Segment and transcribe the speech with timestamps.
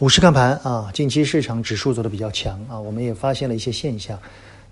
[0.00, 4.18] 股市看盘啊，近期市场指数走的比较强啊，我们也发现了一些现象，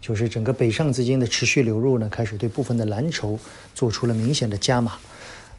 [0.00, 3.38] 就是整个北上资金的持续流入呢，开始对部分的蓝筹
[3.74, 4.94] 做出了明显的加码。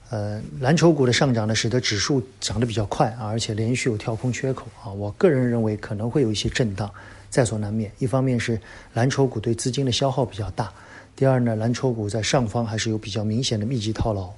[0.10, 4.90] 呃，蓝筹股的上涨呢，使得指数涨得比较快啊，而且连续有跳空缺口啊。
[4.90, 6.92] 我个人认为可能会有一些震荡，
[7.30, 7.92] 在所难免。
[8.00, 8.60] 一方面是
[8.96, 10.74] 蓝筹股对资金的消耗比较大，
[11.16, 14.32] 第二呢，蓝筹股在上方还是有比较明显的密集套牢，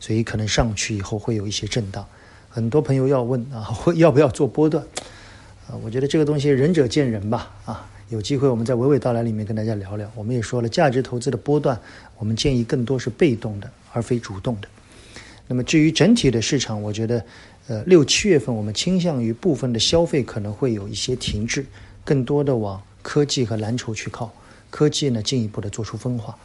[0.00, 2.06] 所以可能上去以后会有一些震荡。
[2.48, 4.84] 很多朋友要问啊， 会要不要做波段？
[5.68, 7.50] 啊，我觉得这个东西仁者见仁吧。
[7.64, 10.10] 啊，有机会我们在娓娓道来里面跟大家聊聊。
[10.14, 11.78] 我们也说了，价值投资的波段，
[12.16, 14.68] 我们建议更多是被动的，而非主动的。
[15.46, 17.24] 那么至于整体的市场，我觉得，
[17.68, 21.64] 呃，六七月份我们倾向于部分的消费可能会有一些停滞，
[22.04, 24.32] 更多的往科技和蓝筹去靠。
[24.70, 26.36] 科技呢，进一步的做出分化。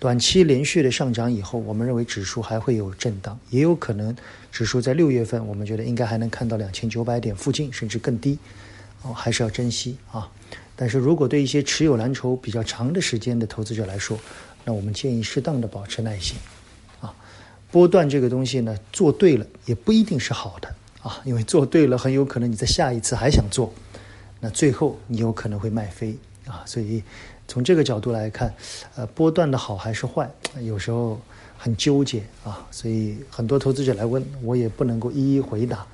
[0.00, 4.16] 短期连续的上涨以后，我们认为指数还会有震荡，也有可能
[4.50, 8.38] 指数在六月份，我们觉得应该还能看到两千九百点附近，甚至更低，
[9.02, 10.32] 哦，还是要珍惜啊。
[10.74, 14.18] 但是如果对一些持有蓝筹比较长的时间的投资者来说，
[14.64, 16.38] 那我们建议适当的保持耐心，
[17.02, 17.14] 啊，
[17.70, 23.70] 波段这个东西呢，做对了也不一定是好的啊，因为做对了很有可能你在下一次还想做，
[24.40, 26.16] 那最后你有可能会卖飞。
[26.46, 27.02] 啊，所以。
[27.52, 28.54] 从这个角度来看，
[28.94, 31.20] 呃，波段的好还是坏，有时候
[31.58, 32.64] 很纠结啊。
[32.70, 35.84] 所以很多投资者来问我，也不能够一一回答。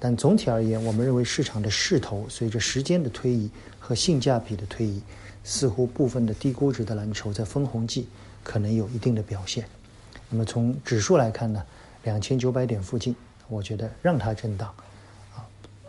[0.00, 5.02] 但总体而言，我们认为市场的势头随着时间的推移和性价比的推移，
[5.44, 8.08] 似乎部分的低估值的蓝筹在分红季
[8.42, 9.68] 可能有一定的表现。
[10.30, 11.62] 那么从指数来看呢，
[12.04, 13.14] 两千九百点附近，
[13.48, 14.72] 我觉得让它震荡
[15.36, 15.44] 啊，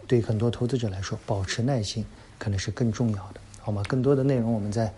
[0.06, 2.04] 对很多投资者来说，保持耐心
[2.38, 3.82] 可能是更重要的，好吗？
[3.88, 4.94] 更多的内容我们在。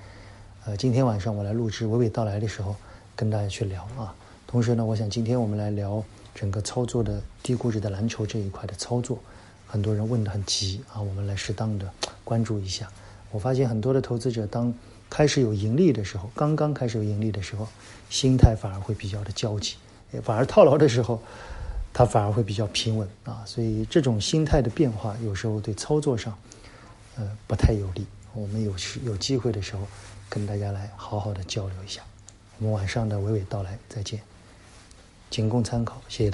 [0.66, 2.76] 呃，今天晚上我来录制娓娓道来的时候，
[3.16, 4.16] 跟大家去聊啊。
[4.48, 9.20] 同时呢，我想今天我们来聊整个操作的低估值的蓝筹这一块的操作。
[9.68, 11.88] 很多人问的很急啊，我们来适当的
[12.24, 12.90] 关注一下。
[13.30, 14.74] 我发现很多的投资者当
[15.12, 17.68] 开始有盈利的时候，刚刚开始有盈利的时候，
[18.10, 19.76] 心态反而会比较的焦急，
[20.24, 21.22] 反而套牢的时候，
[21.94, 23.44] 他反而会比较平稳啊。
[23.46, 26.36] 所以这种心态的变化，有时候对操作上，
[27.18, 28.04] 呃，不太有利。
[28.36, 29.88] 我们有时有机会的时候。
[30.28, 32.02] 跟大家来好好的交流一下，
[32.58, 34.20] 我们晚上的娓娓道来，再见，
[35.30, 36.34] 仅供参考，谢谢大。